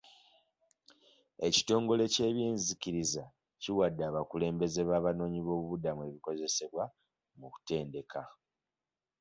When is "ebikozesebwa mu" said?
6.09-7.47